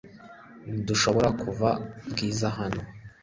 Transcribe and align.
Ntidushobora 0.71 1.29
kuva 1.41 1.69
Bwiza 2.11 2.47
hano. 2.57 2.81